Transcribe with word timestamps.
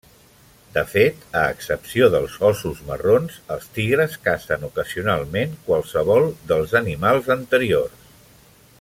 De 0.77 0.83
fet, 0.93 1.19
a 1.41 1.43
excepció 1.55 2.07
dels 2.15 2.37
óssos 2.49 2.81
marrons, 2.87 3.37
els 3.57 3.69
tigres 3.75 4.17
cacen 4.29 4.65
ocasionalment 4.71 5.55
qualsevol 5.69 6.27
dels 6.53 6.75
animals 6.85 7.31
anteriors. 7.41 8.13